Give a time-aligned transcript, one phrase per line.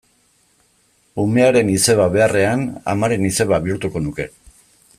[1.23, 2.63] Umearen izeba beharrean,
[2.95, 4.27] amaren izeba bihurtuko nuke.